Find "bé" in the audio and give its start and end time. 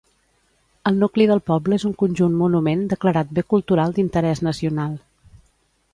3.41-3.47